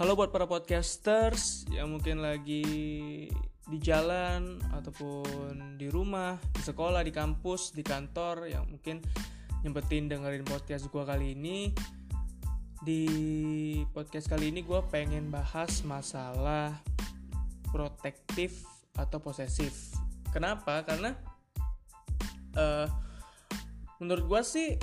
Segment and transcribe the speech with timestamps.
[0.00, 2.64] Halo buat para podcasters yang mungkin lagi
[3.68, 9.04] di jalan ataupun di rumah, di sekolah, di kampus, di kantor yang mungkin
[9.60, 11.76] nyempetin dengerin podcast gue kali ini.
[12.80, 13.04] Di
[13.92, 16.80] podcast kali ini gue pengen bahas masalah
[17.68, 18.64] protektif
[18.96, 19.92] atau posesif.
[20.32, 20.80] Kenapa?
[20.80, 21.12] Karena
[22.56, 22.88] uh,
[24.00, 24.80] menurut gue sih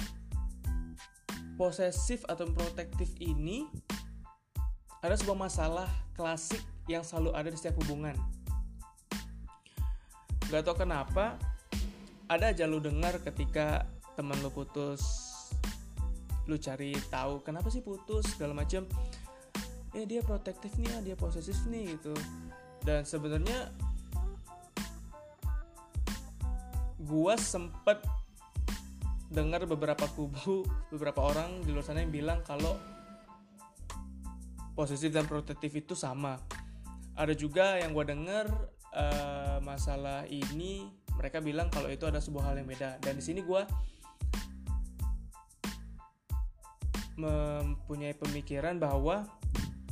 [1.57, 3.65] posesif atau protektif ini
[5.01, 8.17] ada sebuah masalah klasik yang selalu ada di setiap hubungan.
[10.47, 11.35] Gak tau kenapa,
[12.31, 13.83] ada aja lu dengar ketika
[14.15, 15.03] teman lu putus,
[16.47, 18.87] lu cari tahu kenapa sih putus segala macam.
[19.91, 22.15] Ya dia protektif nih, ya, dia posesif nih gitu.
[22.87, 23.69] Dan sebenarnya
[27.03, 27.99] gua sempet
[29.27, 32.79] dengar beberapa kubu, beberapa orang di luar sana yang bilang kalau
[34.77, 36.37] posesif dan protektif itu sama.
[37.17, 38.45] Ada juga yang gue denger
[38.93, 40.85] uh, masalah ini
[41.17, 43.01] mereka bilang kalau itu ada sebuah hal yang beda.
[43.01, 43.65] Dan di sini gue
[47.17, 49.25] mempunyai pemikiran bahwa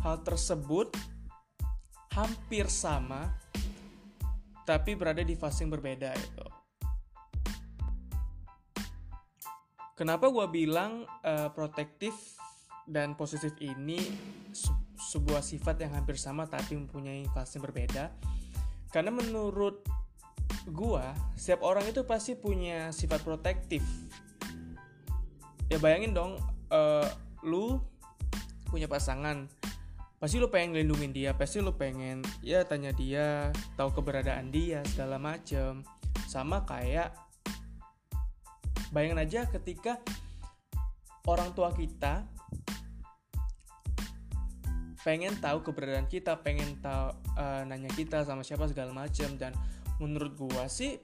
[0.05, 0.93] hal tersebut
[2.13, 3.33] hampir sama
[4.69, 6.45] tapi berada di fase yang berbeda itu.
[9.97, 12.34] Kenapa gue bilang uh, protektif
[12.85, 13.97] dan posesif ini
[14.95, 18.13] sebuah sifat yang hampir sama tapi mempunyai fase berbeda.
[18.93, 19.83] Karena menurut
[20.69, 23.81] gua setiap orang itu pasti punya sifat protektif.
[25.67, 26.37] Ya bayangin dong
[26.69, 27.09] uh,
[27.41, 27.81] lu
[28.69, 29.49] punya pasangan
[30.15, 35.17] pasti lu pengen lindungin dia pasti lu pengen ya tanya dia tahu keberadaan dia segala
[35.17, 35.81] macem.
[36.29, 37.13] Sama kayak
[38.93, 39.99] bayangin aja ketika
[41.25, 42.25] orang tua kita
[45.05, 49.37] pengen tahu keberadaan kita pengen tahu uh, nanya kita sama siapa segala macam.
[49.37, 49.53] Dan
[50.01, 50.97] menurut gua sih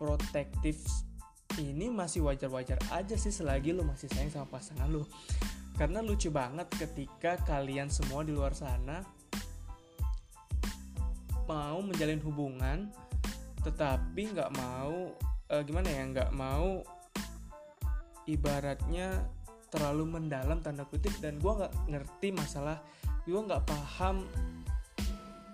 [0.00, 0.80] protektif
[1.60, 5.04] ini masih wajar-wajar aja sih selagi lu masih sayang sama pasangan lu.
[5.76, 9.04] Karena lucu banget ketika kalian semua di luar sana
[11.44, 12.88] mau menjalin hubungan
[13.60, 15.12] tetapi nggak mau
[15.52, 16.80] uh, gimana ya nggak mau
[18.24, 19.28] ibaratnya
[19.68, 21.12] terlalu mendalam tanda kutip.
[21.20, 22.80] Dan gue nggak ngerti masalah
[23.24, 24.28] gue nggak paham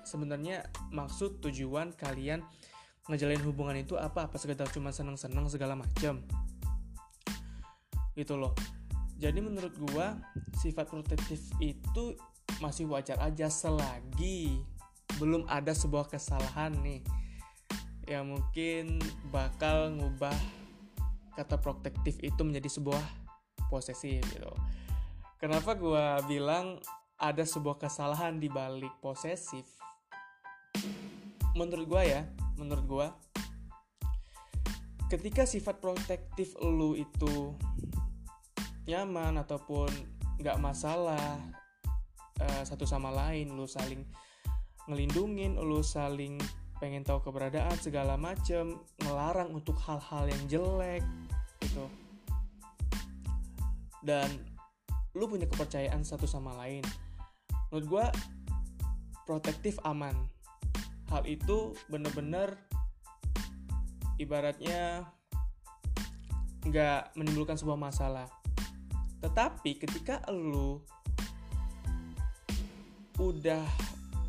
[0.02, 2.42] sebenarnya maksud tujuan kalian
[3.06, 6.22] ngejalin hubungan itu apa apa sekedar cuma seneng-seneng segala macam
[8.18, 8.54] gitu loh
[9.20, 10.06] jadi menurut gue
[10.58, 12.18] sifat protektif itu
[12.58, 14.58] masih wajar aja selagi
[15.22, 17.02] belum ada sebuah kesalahan nih
[18.10, 18.98] yang mungkin
[19.30, 20.34] bakal ngubah
[21.38, 23.04] kata protektif itu menjadi sebuah
[23.70, 24.50] posesif gitu.
[25.38, 26.82] Kenapa gue bilang
[27.20, 29.68] ada sebuah kesalahan di balik posesif.
[31.52, 32.24] Menurut gue ya
[32.56, 33.08] menurut gue
[35.08, 37.56] ketika sifat protektif lu itu
[38.84, 39.88] nyaman ataupun
[40.40, 41.40] nggak masalah
[42.40, 44.04] uh, satu sama lain lu saling
[44.88, 46.36] ngelindungin lu saling
[46.80, 51.04] pengen tahu keberadaan segala macem ngelarang untuk hal-hal yang jelek
[51.60, 51.84] gitu.
[54.00, 54.32] Dan
[55.12, 56.80] lu punya kepercayaan satu sama lain
[57.70, 58.06] menurut gue
[59.24, 60.14] protektif aman.
[61.10, 62.58] Hal itu bener-bener
[64.18, 65.06] ibaratnya
[66.66, 68.28] nggak menimbulkan sebuah masalah.
[69.22, 70.82] Tetapi ketika lu
[73.20, 73.64] udah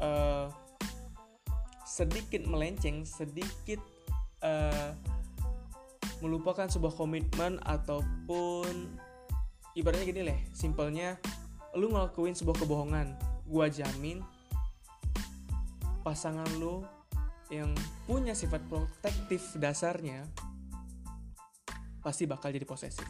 [0.03, 0.47] uh,
[1.88, 3.80] sedikit melenceng sedikit
[4.44, 4.91] uh,
[6.19, 8.96] melupakan sebuah komitmen ataupun
[9.80, 11.16] ibaratnya gini leh simpelnya
[11.75, 13.16] lu ngelakuin sebuah kebohongan
[13.51, 14.23] gua jamin
[16.07, 16.88] pasangan lo
[17.51, 17.75] yang
[18.07, 20.24] punya sifat protektif dasarnya
[22.01, 23.06] pasti bakal jadi posesif.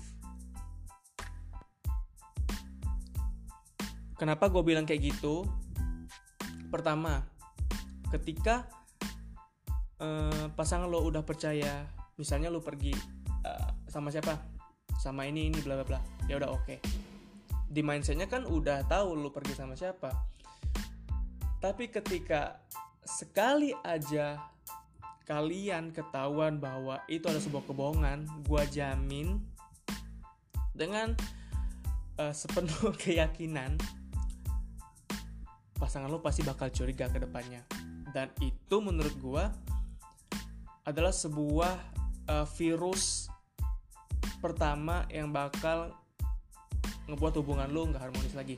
[4.17, 5.45] Kenapa gue bilang kayak gitu?
[6.69, 7.25] Pertama,
[8.13, 8.69] ketika
[9.97, 11.89] uh, pasangan lo udah percaya,
[12.21, 12.93] misalnya lo pergi
[13.41, 14.38] uh, sama siapa,
[15.01, 15.99] sama ini ini bla bla bla,
[16.29, 16.65] ya udah oke.
[16.69, 17.10] Okay.
[17.71, 20.12] Di mindsetnya kan udah tahu lo pergi sama siapa
[21.62, 22.57] tapi ketika
[23.06, 24.41] sekali aja
[25.29, 29.38] kalian ketahuan bahwa itu ada sebuah kebohongan, gua jamin
[30.73, 31.13] dengan
[32.18, 33.77] uh, sepenuh keyakinan
[35.77, 37.62] pasangan lo pasti bakal curiga ke depannya.
[38.09, 39.53] Dan itu menurut gua
[40.81, 41.77] adalah sebuah
[42.25, 43.29] uh, virus
[44.41, 45.94] pertama yang bakal
[47.09, 48.57] ngebuat hubungan lo nggak harmonis lagi.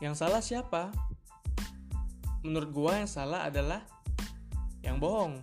[0.00, 0.90] Yang salah siapa?
[2.42, 3.84] Menurut gua yang salah adalah
[4.82, 5.42] yang bohong.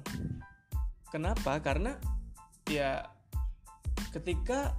[1.09, 1.57] Kenapa?
[1.63, 1.95] Karena
[2.67, 3.07] ya
[4.13, 4.77] ketika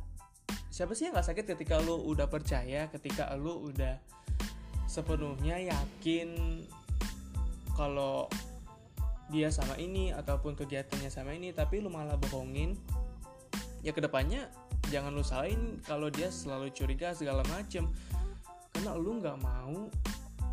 [0.70, 3.98] siapa sih yang nggak sakit ketika lu udah percaya ketika lu udah
[4.86, 6.62] sepenuhnya yakin
[7.74, 8.26] kalau
[9.30, 12.74] dia sama ini ataupun kegiatannya sama ini tapi lu malah bohongin
[13.80, 14.48] ya ke depannya
[14.88, 17.88] jangan lu salahin kalau dia selalu curiga segala macem.
[18.70, 19.90] Karena lu nggak mau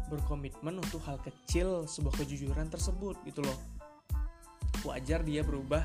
[0.08, 3.60] berkomitmen untuk hal kecil sebuah kejujuran tersebut gitu loh.
[4.88, 5.84] Wajar dia berubah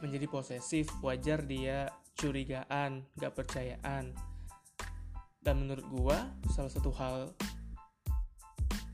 [0.00, 4.12] menjadi posesif wajar dia curigaan gak percayaan.
[5.40, 6.16] Dan menurut gua
[6.52, 7.32] salah satu hal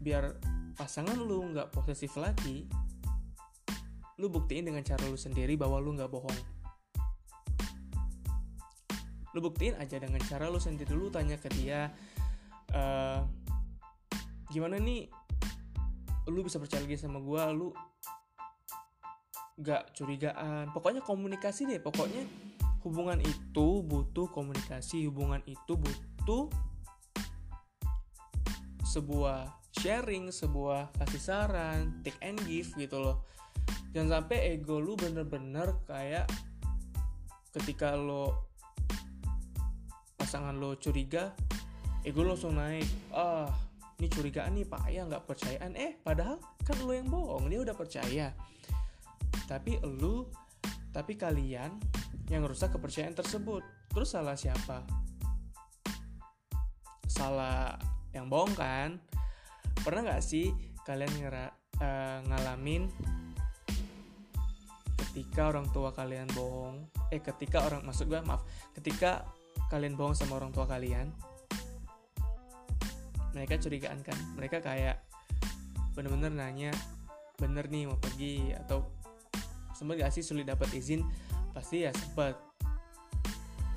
[0.03, 0.39] biar
[0.79, 2.69] pasangan lu nggak posesif lagi
[4.21, 6.37] lu buktiin dengan cara lu sendiri bahwa lu nggak bohong
[9.37, 11.93] lu buktiin aja dengan cara lu sendiri lu tanya ke dia
[12.73, 13.21] uh,
[14.49, 15.13] gimana nih?
[16.33, 17.69] Lu bisa percaya lagi sama gue lu
[19.61, 20.73] nggak curigaan.
[20.73, 22.25] Pokoknya komunikasi deh pokoknya
[22.81, 26.49] hubungan itu butuh komunikasi hubungan itu butuh
[28.89, 33.29] sebuah sharing sebuah kasih saran take and give gitu loh.
[33.93, 36.25] Jangan sampai ego lu bener-bener kayak
[37.53, 38.46] ketika lo
[40.27, 41.31] pasangan lo curiga
[42.03, 43.15] ego lo langsung naik.
[43.15, 43.47] Ah
[44.03, 44.91] ini curigaan nih pak.
[44.91, 45.79] Ya nggak percayaan.
[45.79, 48.35] Eh padahal kan lo yang bohong dia udah percaya.
[49.47, 50.27] Tapi lu
[50.91, 51.79] tapi kalian
[52.27, 53.63] yang rusak kepercayaan tersebut.
[53.95, 54.83] Terus salah siapa?
[57.07, 57.79] Salah
[58.11, 58.99] yang bohong kan?
[59.87, 60.51] Pernah nggak sih
[60.83, 62.91] kalian ngera, uh, ngalamin
[65.07, 66.91] ketika orang tua kalian bohong?
[67.15, 68.43] Eh ketika orang maksud gue maaf
[68.75, 69.23] ketika
[69.67, 71.11] kalian bohong sama orang tua kalian
[73.37, 74.17] mereka curigaan kan?
[74.41, 75.05] Mereka kayak
[75.93, 76.73] bener-bener nanya
[77.37, 78.57] bener nih mau pergi?
[78.57, 78.89] Atau
[79.77, 81.05] sempat gak sih sulit dapat izin?
[81.53, 82.33] Pasti ya sempet.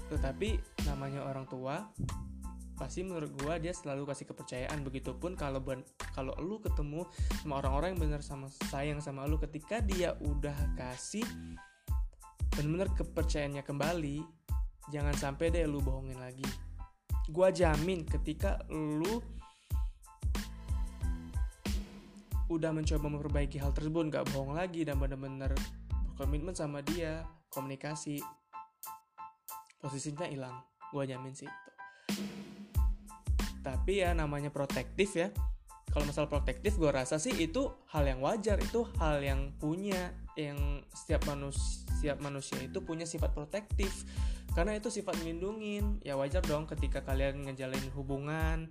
[0.08, 0.56] Tetapi
[0.88, 1.92] namanya orang tua
[2.80, 4.80] pasti menurut gue dia selalu kasih kepercayaan.
[4.88, 5.84] Begitupun kalau ben,
[6.16, 7.04] kalau lu ketemu
[7.44, 11.28] sama orang-orang yang benar sama sayang sama lu ketika dia udah kasih
[12.56, 14.39] benar-benar kepercayaannya kembali
[14.90, 16.46] jangan sampai deh lu bohongin lagi.
[17.30, 19.22] Gue jamin ketika lu
[22.50, 25.54] udah mencoba memperbaiki hal tersebut nggak bohong lagi dan benar-benar
[26.18, 27.22] berkomitmen sama dia
[27.54, 28.18] komunikasi
[29.78, 30.58] posisinya hilang.
[30.90, 31.72] Gue jamin sih itu.
[33.62, 35.30] Tapi ya namanya protektif ya.
[35.90, 40.86] Kalau masalah protektif gue rasa sih itu hal yang wajar itu hal yang punya yang
[40.94, 44.08] setiap manusia setiap manusia itu punya sifat protektif
[44.60, 46.04] karena itu sifat melindungin.
[46.04, 48.68] Ya wajar dong ketika kalian ngejalin hubungan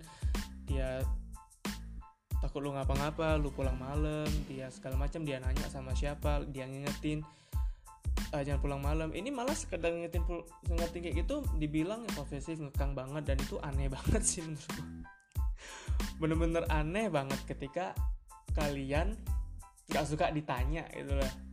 [0.69, 1.01] dia
[2.37, 7.25] takut lu ngapa-ngapa lu pulang malam dia segala macam dia nanya sama siapa dia ngingetin
[8.37, 9.09] uh, jangan pulang malam.
[9.17, 10.21] Ini malah sekedar ngingetin
[10.69, 14.85] ngingetin kayak gitu dibilang posesif ngekang banget dan itu aneh banget sih menurut gue
[16.21, 17.97] bener-bener aneh banget ketika
[18.53, 19.17] kalian
[19.89, 21.48] gak suka ditanya gitu lah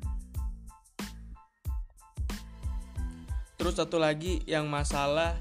[3.67, 5.35] terus satu lagi yang masalah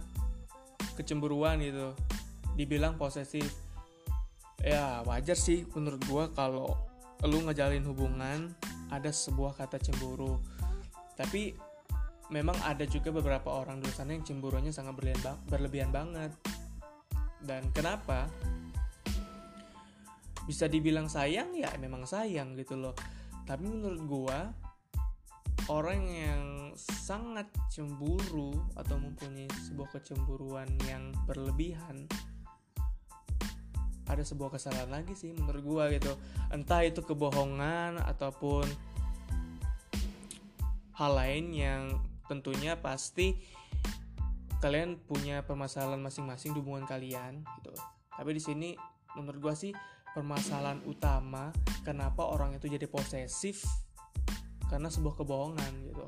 [0.98, 1.94] kecemburuan gitu.
[2.58, 3.46] Dibilang posesif.
[4.66, 6.74] Ya wajar sih menurut gue kalau
[7.22, 8.50] lu ngejalin hubungan
[8.90, 10.42] ada sebuah kata cemburu.
[11.14, 11.54] Tapi
[12.34, 16.34] memang ada juga beberapa orang di sana yang cemburunya sangat berlebihan, berlebihan banget.
[17.46, 18.26] Dan kenapa?
[20.50, 22.98] Bisa dibilang sayang ya memang sayang gitu loh.
[23.46, 24.50] Tapi menurut gua
[25.70, 32.08] orang yang sangat cemburu atau mempunyai sebuah kecemburuan yang berlebihan
[34.06, 36.14] ada sebuah kesalahan lagi sih menurut gua gitu
[36.54, 38.68] entah itu kebohongan ataupun
[40.96, 41.82] hal lain yang
[42.30, 43.36] tentunya pasti
[44.64, 47.76] kalian punya permasalahan masing-masing di hubungan kalian gitu.
[48.10, 48.70] Tapi di sini
[49.14, 49.72] menurut gue sih
[50.16, 51.52] permasalahan utama
[51.84, 53.62] kenapa orang itu jadi posesif
[54.72, 56.08] karena sebuah kebohongan gitu.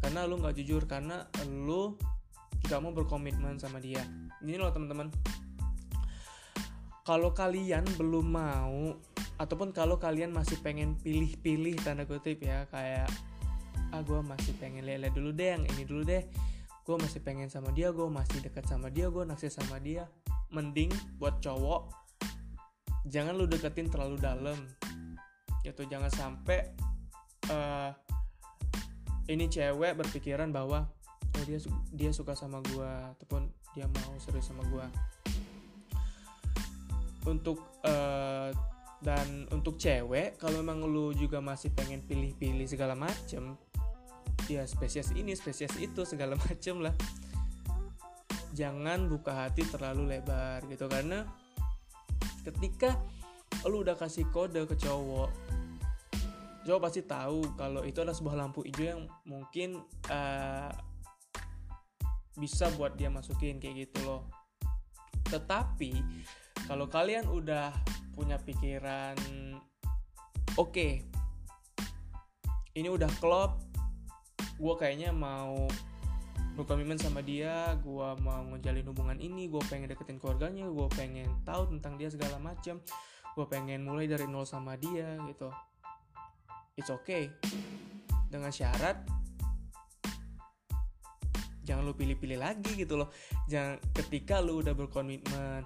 [0.00, 1.96] Karena lu nggak jujur karena lu
[2.66, 4.00] gak mau berkomitmen sama dia.
[4.40, 5.08] Ini loh teman-teman.
[7.04, 8.96] Kalau kalian belum mau
[9.40, 13.08] ataupun kalau kalian masih pengen pilih-pilih tanda kutip ya kayak
[13.90, 16.22] ah gue masih pengen lele dulu deh yang ini dulu deh
[16.84, 20.06] gue masih pengen sama dia gue masih dekat sama dia gue naksir sama dia
[20.52, 21.88] mending buat cowok
[23.08, 24.58] jangan lu deketin terlalu dalam
[25.64, 26.76] gitu jangan sampai
[27.48, 27.96] uh,
[29.30, 30.90] ini cewek berpikiran bahwa
[31.38, 31.62] oh dia
[31.94, 33.46] dia suka sama gue ataupun
[33.78, 34.86] dia mau serius sama gue
[37.30, 38.50] untuk uh,
[39.00, 43.56] dan untuk cewek kalau memang lu juga masih pengen pilih-pilih segala macem
[44.50, 46.94] ya spesies ini spesies itu segala macem lah.
[48.50, 51.22] Jangan buka hati terlalu lebar gitu karena
[52.42, 52.98] ketika
[53.68, 55.30] lu udah kasih kode ke cowok
[56.66, 59.80] cowok pasti tahu kalau itu adalah sebuah lampu hijau yang mungkin
[60.12, 60.70] uh,
[62.36, 64.22] bisa buat dia masukin kayak gitu loh.
[65.28, 65.92] Tetapi
[66.70, 67.74] kalau kalian udah
[68.14, 69.16] punya pikiran
[70.60, 70.92] oke okay,
[72.76, 73.58] ini udah klop
[74.60, 75.64] gue kayaknya mau
[76.58, 81.72] berkomitmen sama dia gue mau ngejalin hubungan ini gue pengen deketin keluarganya gue pengen tahu
[81.72, 82.76] tentang dia segala macam
[83.32, 85.48] gue pengen mulai dari nol sama dia gitu
[86.76, 87.32] it's okay.
[88.30, 89.02] Dengan syarat
[91.70, 93.14] jangan lu pilih-pilih lagi gitu loh.
[93.46, 95.62] Jangan ketika lu udah berkomitmen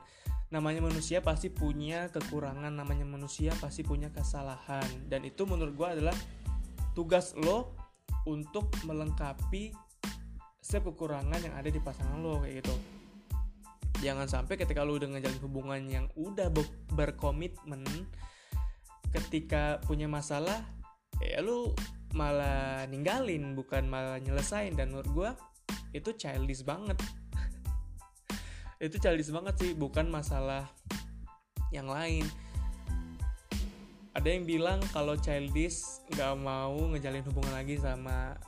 [0.53, 4.87] namanya manusia pasti punya kekurangan namanya manusia pasti punya kesalahan.
[5.09, 6.17] Dan itu menurut gue adalah
[6.93, 7.75] tugas lo
[8.29, 9.73] untuk melengkapi
[10.61, 12.75] setiap kekurangan yang ada di pasangan lo kayak gitu.
[14.05, 16.53] Jangan sampai ketika lo udah ngejalin hubungan yang udah
[16.93, 17.85] berkomitmen
[19.09, 20.61] ketika punya masalah
[21.25, 21.73] ya lo
[22.15, 24.77] malah ninggalin bukan malah nyelesain.
[24.77, 25.31] Dan menurut gue
[25.97, 27.01] itu childish banget.
[28.85, 30.69] Itu childish banget sih bukan masalah
[31.73, 32.23] yang lain.
[34.15, 38.39] Ada yang bilang kalau childish nggak mau ngejalin hubungan lagi sama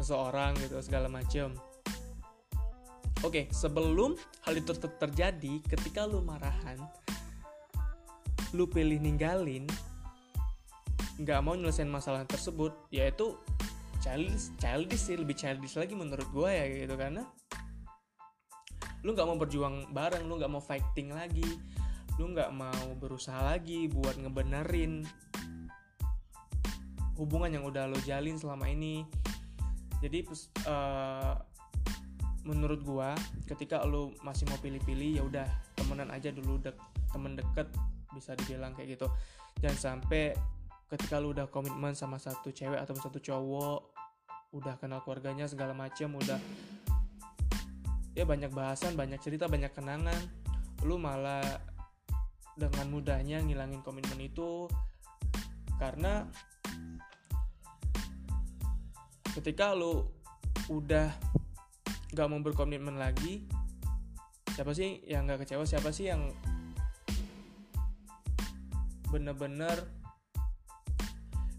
[0.00, 1.54] seseorang gitu segala macem.
[3.24, 4.12] Oke, sebelum
[4.44, 6.76] hal itu ter terjadi, ketika lu marahan,
[8.52, 9.64] lu pilih ninggalin,
[11.16, 13.36] nggak mau nyelesain masalah tersebut, yaitu
[14.04, 16.94] childish, childish sih, lebih childish lagi menurut gue ya gitu.
[16.96, 17.24] Karena
[19.06, 21.46] lu nggak mau berjuang bareng lu nggak mau fighting lagi
[22.18, 25.06] lu nggak mau berusaha lagi buat ngebenerin
[27.20, 29.04] hubungan yang udah lo jalin selama ini.
[30.04, 30.26] Jadi
[30.68, 31.32] uh,
[32.44, 33.16] menurut gua
[33.48, 36.76] ketika lo masih mau pilih-pilih ya udah temenan aja dulu dek
[37.12, 37.68] temen deket
[38.12, 39.08] bisa dibilang kayak gitu.
[39.60, 40.36] Jangan sampai
[40.86, 43.80] ketika lu udah komitmen sama satu cewek atau satu cowok
[44.54, 46.38] udah kenal keluarganya segala macam udah
[48.14, 50.16] ya banyak bahasan banyak cerita banyak kenangan
[50.86, 51.44] lu malah
[52.56, 54.70] dengan mudahnya ngilangin komitmen itu
[55.76, 56.24] karena
[59.36, 60.08] ketika lu
[60.72, 61.12] udah
[62.16, 63.44] gak mau berkomitmen lagi
[64.56, 65.68] siapa sih yang gak kecewa?
[65.68, 66.32] Siapa sih yang
[69.12, 69.95] bener-bener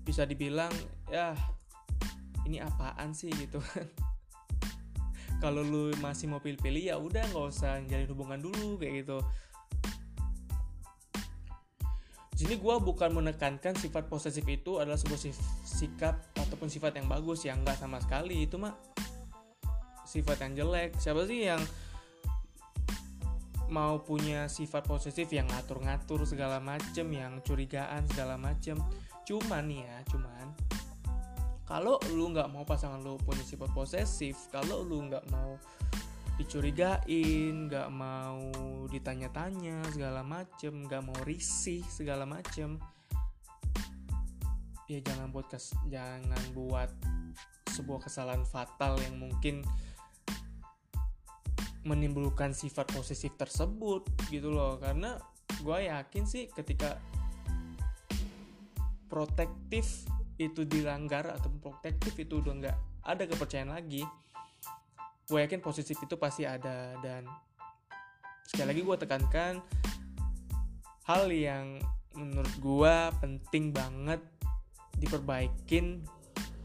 [0.07, 0.71] bisa dibilang
[1.11, 1.35] ya
[2.47, 3.83] ini apaan sih gitu kan.
[5.43, 9.19] Kalau lu masih mau pilih-pilih ya udah nggak usah jalin hubungan dulu kayak gitu.
[12.37, 15.19] Sini gue bukan menekankan sifat posesif itu adalah sebuah
[15.65, 18.77] sikap ataupun sifat yang bagus yang enggak sama sekali itu mah
[20.07, 20.95] sifat yang jelek.
[20.95, 21.61] Siapa sih yang
[23.67, 28.79] mau punya sifat posesif yang ngatur-ngatur segala macem yang curigaan segala macem
[29.27, 30.47] cuman ya cuman.
[31.67, 35.59] Kalau lu nggak mau pasangan lu punya sifat posesif kalau lu nggak mau
[36.39, 38.39] dicurigain nggak mau
[38.87, 42.77] ditanya-tanya segala macem nggak mau risih segala macem
[44.85, 46.93] ya jangan buat kes jangan buat
[47.73, 49.65] sebuah kesalahan fatal yang mungkin
[51.87, 54.75] menimbulkan sifat posesif tersebut gitu loh.
[54.75, 55.15] Karena
[55.63, 56.99] gue yakin sih ketika
[59.09, 64.05] protektif itu dilanggar atau protektif itu udah nggak ada kepercayaan lagi
[65.27, 66.95] gue yakin positif itu pasti ada.
[67.03, 67.27] Dan
[68.47, 69.53] sekali lagi gue tekankan
[71.03, 71.79] hal yang
[72.15, 74.23] menurut gue penting banget
[74.97, 76.01] diperbaikin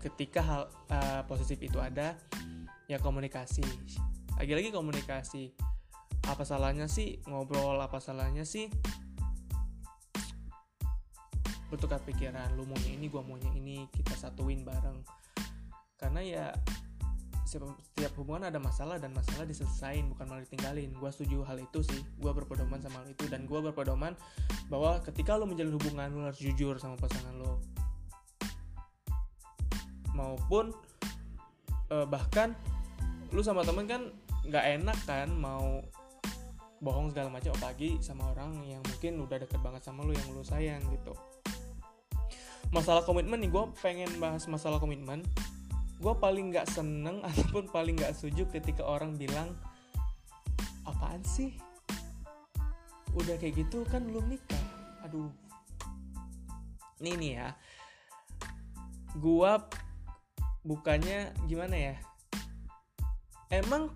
[0.01, 2.15] ketika hal uh, positif itu ada
[2.87, 3.63] ya komunikasi.
[4.39, 5.53] Lagi-lagi komunikasi
[6.23, 8.71] apa salahnya sih ngobrol apa salahnya sih
[11.73, 15.01] bertukar pikiran lu maunya ini gua maunya ini kita satuin bareng.
[15.97, 16.47] Karena ya
[17.43, 20.89] setiap, hubungan ada masalah dan masalah diselesain bukan malah ditinggalin.
[20.97, 22.01] Gue setuju hal itu sih.
[22.17, 24.17] Gue berpedoman sama hal itu dan gue berpedoman
[24.73, 27.61] bahwa ketika lo menjalin hubungan lo harus jujur sama pasangan lo
[30.13, 30.73] maupun
[31.89, 32.53] eh, bahkan
[33.33, 34.13] lu sama temen kan
[34.45, 35.81] nggak enak kan mau
[36.83, 40.43] bohong segala macam apalagi sama orang yang mungkin udah deket banget sama lu yang lu
[40.45, 41.15] sayang gitu
[42.73, 45.21] masalah komitmen nih gue pengen bahas masalah komitmen.
[46.01, 49.53] Gue paling nggak seneng ataupun paling nggak setuju ketika orang bilang
[50.89, 51.55] apaan sih?
[53.13, 54.67] Udah kayak gitu kan belum nikah.
[55.05, 55.29] Aduh.
[57.05, 57.49] Ini nih ya.
[59.21, 59.61] Gua
[60.65, 61.97] bukannya gimana ya?
[63.53, 63.93] Emang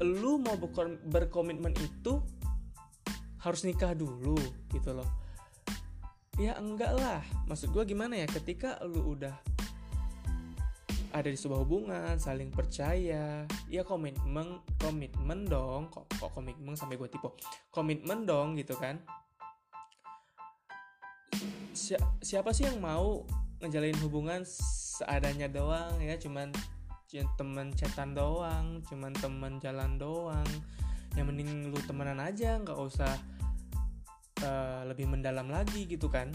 [0.00, 0.56] lu mau
[1.04, 2.24] berkomitmen itu
[3.44, 4.40] harus nikah dulu
[4.72, 5.23] gitu loh
[6.40, 7.22] ya enggak lah.
[7.46, 8.26] Maksud gue gimana ya?
[8.26, 9.34] Ketika lu udah
[11.14, 15.86] ada di sebuah hubungan saling percaya ya komitmen komitmen dong.
[15.94, 17.30] Kok kok komitmen sampai gue tipe
[17.70, 18.98] komitmen dong gitu kan.
[21.70, 23.22] Si siapa sih yang mau
[23.62, 24.42] ngejalin hubungan
[24.98, 26.18] seadanya doang ya?
[26.18, 26.50] Cuman
[27.38, 30.50] temen chatan doang cuman temen jalan doang.
[31.14, 33.14] Yang mending lu temenan aja nggak usah
[34.44, 36.28] uh, lebih mendalam lagi gitu kan.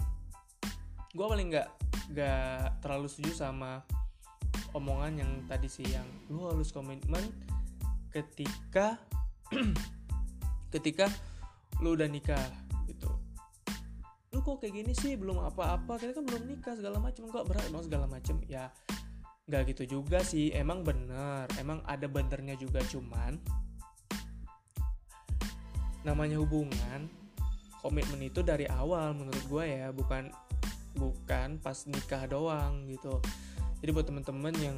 [1.13, 1.69] Gue paling nggak
[2.09, 3.85] nggak terlalu setuju sama
[4.73, 7.21] omongan yang tadi sih yang lu harus komitmen
[8.09, 8.97] ketika
[10.73, 11.05] ketika
[11.81, 12.41] lu udah nikah
[12.89, 13.09] gitu.
[14.33, 15.17] Lu kok kayak gini sih?
[15.17, 15.97] Belum apa-apa.
[15.97, 17.65] Kita kan belum nikah segala macam kok berat?
[17.69, 18.69] Emang segala macam ya
[19.49, 20.53] nggak gitu juga sih.
[20.53, 21.49] Emang bener.
[21.57, 23.37] Emang ada benernya juga cuman
[25.99, 27.11] namanya hubungan
[27.79, 30.27] komitmen itu dari awal menurut gue ya bukan
[30.99, 33.23] bukan pas nikah doang gitu.
[33.79, 34.77] Jadi buat temen-temen yang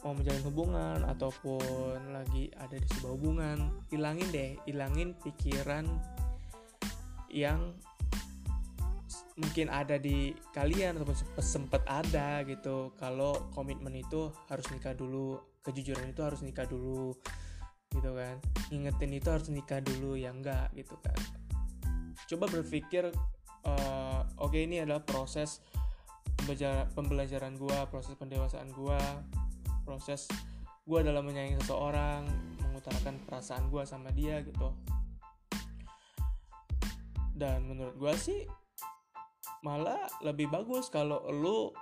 [0.00, 3.56] mau menjalin hubungan ataupun lagi ada di sebuah hubungan
[3.88, 5.88] hilangin deh hilangin pikiran
[7.32, 7.72] yang
[9.34, 12.92] mungkin ada di kalian ataupun sempet ada gitu.
[12.96, 17.12] Kalau komitmen itu harus nikah dulu kejujuran itu harus nikah dulu
[17.92, 18.40] gitu kan.
[18.72, 21.33] Ingetin itu harus nikah dulu ya enggak gitu kan
[22.30, 23.10] coba berpikir
[23.68, 25.60] uh, oke okay, ini adalah proses
[26.94, 29.00] pembelajaran gue proses pendewasaan gue
[29.84, 30.28] proses
[30.84, 32.28] gue dalam menyayangi seseorang
[32.60, 34.68] mengutarakan perasaan gue sama dia gitu.
[37.32, 38.44] Dan menurut gue sih
[39.64, 41.72] malah lebih bagus kalau lu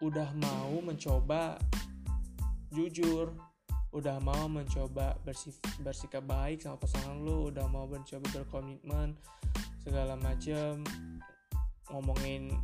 [0.00, 1.60] udah mau mencoba
[2.72, 3.36] jujur
[3.92, 9.12] udah mau mencoba bersif bersikap baik sama pasangan lu udah mau mencoba berkomitmen
[9.84, 10.80] segala macem.
[11.92, 12.56] Ngomongin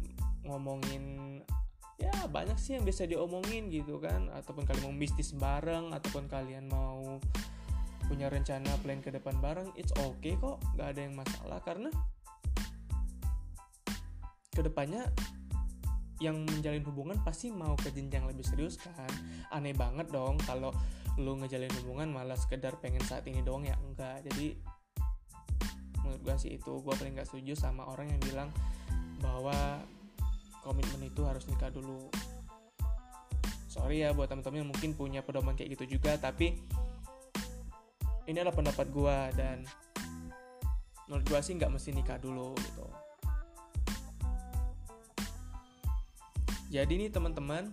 [0.49, 1.05] ngomongin
[2.01, 4.33] ya banyak sih yang bisa diomongin gitu kan.
[4.33, 7.21] Ataupun kalian mau bisnis bareng ataupun kalian mau
[8.09, 11.61] punya rencana plan ke depan bareng it's okay kok nggak ada yang masalah.
[11.61, 11.93] Karena
[14.57, 15.05] ke depannya
[16.19, 19.13] yang menjalin hubungan pasti mau ke jenjang lebih serius kan.
[19.55, 20.75] Aneh banget dong kalau
[21.19, 23.75] lu ngejalin hubungan malah sekedar pengen saat ini doang ya?
[23.83, 24.23] Enggak.
[24.31, 24.55] Jadi
[26.01, 26.73] menurut gue sih itu.
[26.81, 28.51] Gue paling gak setuju sama orang yang bilang
[29.19, 29.83] bahwa
[30.63, 32.07] komitmen itu harus nikah dulu.
[33.69, 36.57] Sorry ya buat teman-teman yang mungkin punya pedoman kayak gitu juga tapi
[38.29, 39.65] ini adalah pendapat gue dan
[41.09, 42.87] menurut gue sih nggak mesti nikah dulu gitu.
[46.69, 47.73] Jadi nih teman-teman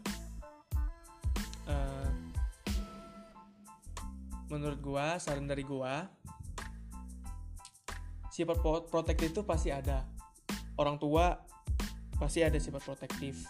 [4.50, 5.94] menurut gue saran dari gue
[8.36, 8.58] sifat
[8.92, 10.04] protektif itu pasti ada.
[10.76, 11.40] Orang tua
[12.20, 13.48] pasti ada sifat protektif.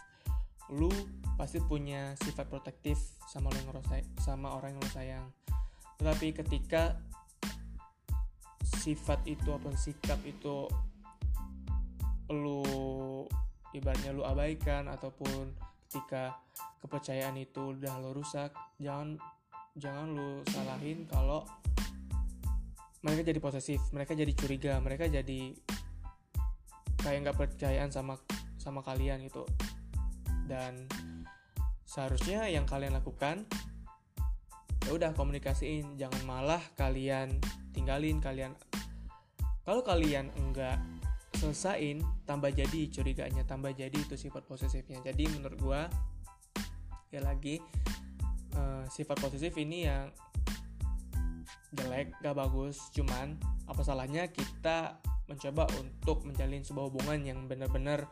[0.70, 0.94] Lu
[1.34, 3.74] pasti punya sifat protektif sama yang
[4.22, 5.28] sama orang yang lo sayang.
[5.98, 7.02] Tetapi ketika
[8.62, 10.70] sifat itu apa sikap itu
[12.30, 12.62] lu
[13.74, 15.54] ibaratnya lu abaikan ataupun
[15.90, 16.38] ketika
[16.82, 19.18] kepercayaan itu udah lo rusak jangan
[19.76, 21.44] jangan lu salahin kalau
[23.04, 25.54] mereka jadi posesif mereka jadi curiga mereka jadi
[27.06, 28.18] kayak nggak percayaan sama
[28.58, 29.46] sama kalian gitu.
[30.50, 30.90] Dan
[31.86, 33.46] seharusnya yang kalian lakukan
[34.90, 36.02] ya udah komunikasiin.
[36.02, 37.38] Jangan malah kalian
[37.78, 38.58] tinggalin kalian
[39.62, 40.82] kalau kalian enggak
[41.38, 44.98] selesain tambah jadi curiganya tambah jadi itu sifat posesifnya.
[45.06, 45.86] Jadi menurut gua
[47.14, 47.62] ya lagi
[48.56, 50.10] uh, sifat posesif ini yang
[51.76, 52.92] jelek gak bagus.
[52.96, 53.36] Cuman
[53.68, 58.06] apa salahnya kita mencoba untuk menjalin sebuah hubungan yang benar-benar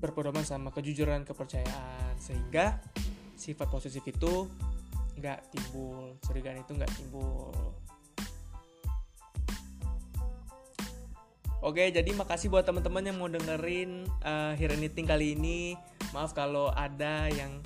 [0.00, 2.16] berpedoman sama kejujuran kepercayaan.
[2.16, 2.80] Sehingga
[3.36, 4.48] sifat posesif itu
[5.20, 6.16] nggak timbul.
[6.24, 7.52] Curigaan itu nggak timbul.
[11.60, 15.76] Oke, jadi makasih buat teman-teman yang mau dengerin uh, Hear Anything kali ini.
[16.16, 17.60] Maaf kalau ada yang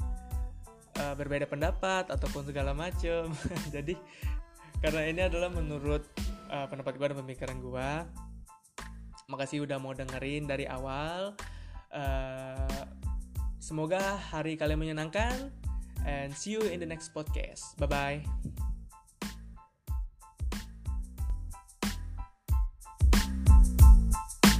[1.00, 3.30] uh, berbeda pendapat ataupun segala macem.
[3.74, 3.94] jadi
[4.84, 6.04] karena ini adalah menurut
[6.52, 7.90] uh, pendapat gue dan pemikiran gue.
[9.32, 11.32] Makasih udah mau dengerin dari awal.
[11.94, 12.84] Uh,
[13.62, 15.48] semoga hari kalian menyenangkan
[16.04, 17.72] and see you in the next podcast.
[17.80, 18.70] Bye bye.